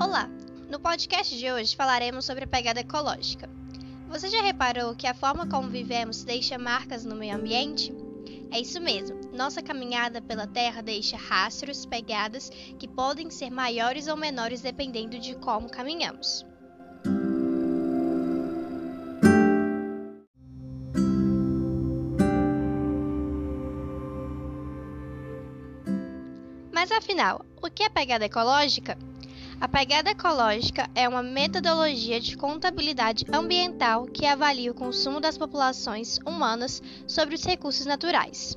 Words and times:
Olá! 0.00 0.28
No 0.68 0.80
podcast 0.80 1.38
de 1.38 1.52
hoje 1.52 1.76
falaremos 1.76 2.24
sobre 2.24 2.42
a 2.42 2.48
pegada 2.48 2.80
ecológica. 2.80 3.48
Você 4.08 4.28
já 4.28 4.42
reparou 4.42 4.96
que 4.96 5.06
a 5.06 5.14
forma 5.14 5.46
como 5.46 5.68
vivemos 5.68 6.24
deixa 6.24 6.58
marcas 6.58 7.04
no 7.04 7.14
meio 7.14 7.36
ambiente? 7.36 7.94
É 8.50 8.58
isso 8.60 8.80
mesmo, 8.80 9.20
nossa 9.32 9.62
caminhada 9.62 10.20
pela 10.20 10.48
Terra 10.48 10.82
deixa 10.82 11.16
rastros, 11.16 11.86
pegadas 11.86 12.50
que 12.76 12.88
podem 12.88 13.30
ser 13.30 13.50
maiores 13.50 14.08
ou 14.08 14.16
menores 14.16 14.62
dependendo 14.62 15.16
de 15.16 15.36
como 15.36 15.70
caminhamos. 15.70 16.44
Mas 26.72 26.90
afinal, 26.90 27.44
o 27.62 27.70
que 27.70 27.84
é 27.84 27.88
pegada 27.88 28.24
ecológica? 28.24 28.98
A 29.60 29.68
pegada 29.68 30.10
ecológica 30.10 30.90
é 30.96 31.08
uma 31.08 31.22
metodologia 31.22 32.20
de 32.20 32.36
contabilidade 32.36 33.24
ambiental 33.32 34.04
que 34.04 34.26
avalia 34.26 34.70
o 34.70 34.74
consumo 34.74 35.20
das 35.20 35.38
populações 35.38 36.18
humanas 36.26 36.82
sobre 37.06 37.36
os 37.36 37.44
recursos 37.44 37.86
naturais. 37.86 38.56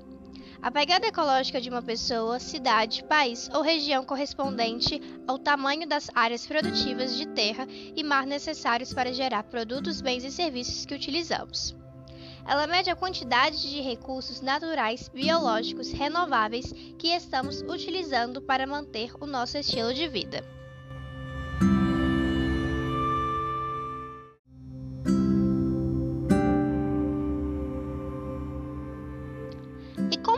A 0.60 0.72
pegada 0.72 1.06
ecológica 1.06 1.62
de 1.62 1.70
uma 1.70 1.84
pessoa, 1.84 2.40
cidade, 2.40 3.04
país 3.04 3.48
ou 3.54 3.62
região 3.62 4.04
correspondente 4.04 5.00
ao 5.28 5.38
tamanho 5.38 5.88
das 5.88 6.10
áreas 6.16 6.48
produtivas 6.48 7.16
de 7.16 7.28
terra 7.28 7.68
e 7.96 8.04
mar 8.04 8.26
necessários 8.26 8.92
para 8.92 9.14
gerar 9.14 9.44
produtos, 9.44 10.02
bens 10.02 10.24
e 10.24 10.32
serviços 10.32 10.84
que 10.84 10.96
utilizamos. 10.96 11.76
Ela 12.46 12.66
mede 12.66 12.90
a 12.90 12.96
quantidade 12.96 13.70
de 13.70 13.82
recursos 13.82 14.42
naturais 14.42 15.10
biológicos 15.10 15.92
renováveis 15.92 16.74
que 16.98 17.10
estamos 17.10 17.62
utilizando 17.62 18.42
para 18.42 18.66
manter 18.66 19.12
o 19.22 19.28
nosso 19.28 19.58
estilo 19.60 19.94
de 19.94 20.08
vida. 20.08 20.57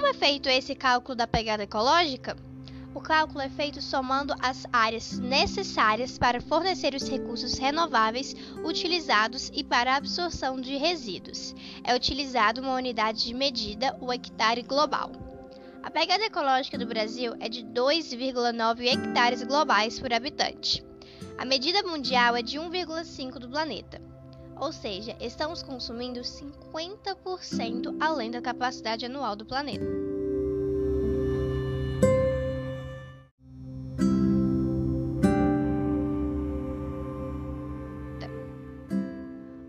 É 0.10 0.14
feito 0.14 0.50
esse 0.50 0.74
cálculo 0.74 1.16
da 1.16 1.28
pegada 1.28 1.62
ecológica? 1.62 2.36
O 2.96 3.00
cálculo 3.00 3.42
é 3.42 3.50
feito 3.50 3.80
somando 3.80 4.34
as 4.40 4.66
áreas 4.74 5.20
necessárias 5.20 6.18
para 6.18 6.42
fornecer 6.42 6.96
os 6.96 7.08
recursos 7.08 7.60
renováveis 7.60 8.36
utilizados 8.66 9.52
e 9.54 9.64
para 9.64 9.94
a 9.94 9.98
absorção 9.98 10.60
de 10.60 10.76
resíduos. 10.78 11.54
É 11.84 11.96
utilizado 11.96 12.60
uma 12.60 12.74
unidade 12.74 13.24
de 13.24 13.36
medida, 13.36 13.96
o 14.02 14.12
hectare 14.12 14.64
global. 14.64 15.12
A 15.84 15.92
pegada 15.92 16.26
ecológica 16.26 16.76
do 16.76 16.88
Brasil 16.88 17.36
é 17.40 17.48
de 17.48 17.64
2,9 17.64 18.88
hectares 18.88 19.44
globais 19.44 20.00
por 20.00 20.12
habitante. 20.12 20.84
A 21.38 21.46
medida 21.46 21.84
mundial 21.84 22.36
é 22.36 22.42
de 22.42 22.58
1,5 22.58 23.34
do 23.34 23.48
planeta. 23.48 24.09
Ou 24.60 24.74
seja, 24.74 25.16
estamos 25.22 25.64
consumindo 25.64 26.20
50% 26.20 27.96
além 28.00 28.30
da 28.30 28.42
capacidade 28.42 29.06
anual 29.06 29.36
do 29.36 29.46
planeta. 29.46 29.86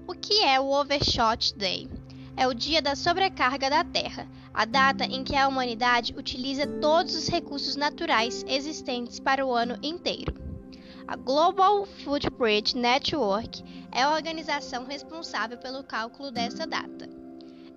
O 0.08 0.14
que 0.14 0.42
é 0.42 0.58
o 0.58 0.72
Overshot 0.72 1.54
Day? 1.56 1.88
É 2.36 2.48
o 2.48 2.54
dia 2.54 2.82
da 2.82 2.96
sobrecarga 2.96 3.70
da 3.70 3.84
Terra, 3.84 4.26
a 4.52 4.64
data 4.64 5.04
em 5.04 5.22
que 5.22 5.36
a 5.36 5.46
humanidade 5.46 6.14
utiliza 6.16 6.66
todos 6.66 7.14
os 7.14 7.28
recursos 7.28 7.76
naturais 7.76 8.44
existentes 8.48 9.20
para 9.20 9.46
o 9.46 9.54
ano 9.54 9.78
inteiro. 9.82 10.39
A 11.10 11.16
Global 11.16 11.84
Footprint 12.04 12.76
Network 12.76 13.64
é 13.90 14.00
a 14.00 14.12
organização 14.12 14.84
responsável 14.84 15.58
pelo 15.58 15.82
cálculo 15.82 16.30
dessa 16.30 16.64
data. 16.64 17.10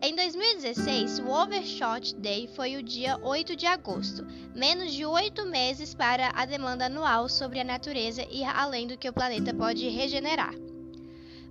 Em 0.04 0.16
2016, 0.16 1.18
o 1.18 1.30
Overshot 1.30 2.14
Day 2.18 2.48
foi 2.56 2.76
o 2.76 2.84
dia 2.84 3.18
8 3.24 3.56
de 3.56 3.66
agosto, 3.66 4.24
menos 4.54 4.94
de 4.94 5.04
oito 5.04 5.48
meses 5.48 5.96
para 5.96 6.30
a 6.36 6.46
demanda 6.46 6.86
anual 6.86 7.28
sobre 7.28 7.60
a 7.60 7.64
natureza 7.64 8.24
e 8.30 8.44
além 8.44 8.86
do 8.86 9.00
que 9.00 9.10
o 9.10 9.14
planeta 9.14 9.52
pode 9.52 9.90
regenerar. 9.90 10.54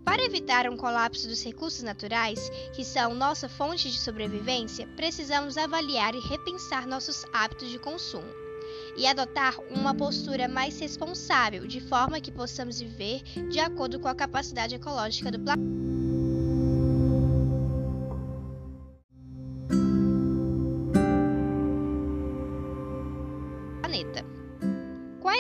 Para 0.04 0.22
evitar 0.22 0.71
um 0.71 0.76
colapso 0.76 1.26
dos 1.26 1.42
recursos 1.42 1.82
naturais, 1.82 2.48
que 2.76 2.84
são 2.84 3.12
nossa 3.12 3.48
fonte 3.48 3.91
de 3.91 3.98
sobrevivência, 3.98 4.87
precisamos 4.94 5.59
avaliar 5.59 6.15
e 6.15 6.21
repensar 6.21 6.87
nossos 6.87 7.25
hábitos 7.32 7.71
de 7.71 7.81
consumo 7.81 8.51
e 8.97 9.06
adotar 9.06 9.58
uma 9.70 9.94
postura 9.94 10.48
mais 10.48 10.78
responsável, 10.78 11.66
de 11.66 11.80
forma 11.80 12.20
que 12.20 12.30
possamos 12.30 12.80
viver 12.80 13.22
de 13.48 13.58
acordo 13.58 13.98
com 13.98 14.08
a 14.08 14.14
capacidade 14.14 14.75
ecológica 14.75 15.30
do 15.30 15.41
planeta. 15.41 15.82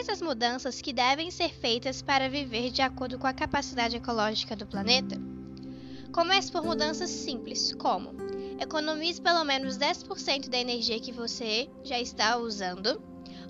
Quais 0.02 0.08
as 0.08 0.22
mudanças 0.22 0.80
que 0.80 0.92
devem 0.92 1.30
ser 1.30 1.50
feitas 1.50 2.02
para 2.02 2.28
viver 2.28 2.70
de 2.70 2.82
acordo 2.82 3.18
com 3.20 3.26
a 3.28 3.32
capacidade 3.32 3.96
ecológica 3.96 4.56
do 4.56 4.66
planeta? 4.66 5.16
Comece 6.12 6.50
por 6.50 6.64
mudanças 6.64 7.08
simples, 7.08 7.72
como 7.74 8.10
economize 8.58 9.20
pelo 9.20 9.44
menos 9.44 9.78
10% 9.78 10.48
da 10.48 10.58
energia 10.58 10.98
que 10.98 11.12
você 11.12 11.68
já 11.84 12.00
está 12.00 12.36
usando 12.36 13.00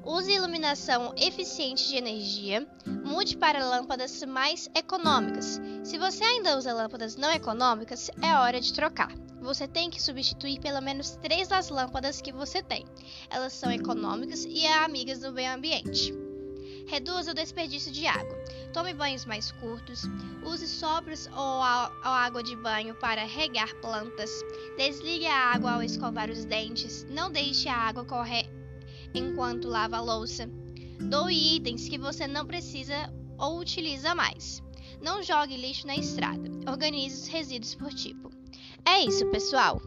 Use 0.05 0.33
iluminação 0.33 1.15
eficiente 1.17 1.87
de 1.89 1.97
energia. 1.97 2.67
Mude 3.05 3.37
para 3.37 3.65
lâmpadas 3.65 4.23
mais 4.25 4.69
econômicas. 4.75 5.61
Se 5.85 5.97
você 5.97 6.25
ainda 6.25 6.59
usa 6.59 6.75
lâmpadas 6.75 7.15
não 7.15 7.31
econômicas, 7.31 8.11
é 8.21 8.35
hora 8.35 8.61
de 8.61 8.73
trocar. 8.73 9.13
Você 9.41 9.69
tem 9.69 9.91
que 9.91 10.03
substituir 10.03 10.59
pelo 10.59 10.81
menos 10.81 11.17
três 11.23 11.47
das 11.47 11.69
lâmpadas 11.69 12.21
que 12.21 12.33
você 12.33 12.61
tem. 12.61 12.85
Elas 13.31 13.53
são 13.53 13.71
econômicas 13.71 14.45
e 14.45 14.67
amigas 14.67 15.21
do 15.21 15.33
meio 15.33 15.55
ambiente. 15.55 16.13
Reduza 16.89 17.31
o 17.31 17.35
desperdício 17.35 17.93
de 17.93 18.05
água. 18.05 18.37
Tome 18.73 18.93
banhos 18.95 19.25
mais 19.25 19.53
curtos. 19.53 20.03
Use 20.45 20.67
sobras 20.67 21.29
ou 21.29 21.63
água 21.63 22.43
de 22.43 22.57
banho 22.57 22.97
para 22.97 23.25
regar 23.25 23.73
plantas. 23.77 24.31
Desligue 24.77 25.27
a 25.27 25.53
água 25.53 25.75
ao 25.75 25.83
escovar 25.83 26.29
os 26.29 26.45
dentes. 26.45 27.07
Não 27.09 27.31
deixe 27.31 27.69
a 27.69 27.77
água 27.77 28.05
correr 28.05 28.62
enquanto 29.15 29.69
lava 29.69 29.97
a 29.97 30.01
louça. 30.01 30.49
Doe 31.01 31.57
itens 31.57 31.89
que 31.89 31.99
você 31.99 32.27
não 32.27 32.47
precisa 32.47 33.13
ou 33.39 33.59
utiliza 33.59 34.15
mais. 34.15 34.63
Não 35.01 35.23
jogue 35.23 35.57
lixo 35.57 35.87
na 35.87 35.97
estrada. 35.97 36.49
Organize 36.71 37.23
os 37.23 37.27
resíduos 37.27 37.75
por 37.75 37.93
tipo. 37.93 38.31
É 38.85 39.01
isso, 39.05 39.27
pessoal! 39.31 39.81